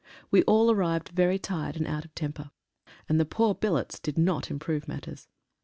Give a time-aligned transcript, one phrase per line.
[0.31, 2.49] We all arrived very tired and out of temper,
[3.07, 5.27] and the poor billets did not improve matters.